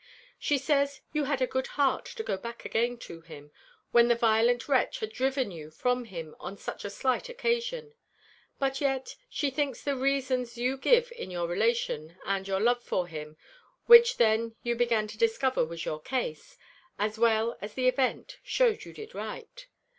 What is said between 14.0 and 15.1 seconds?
then you began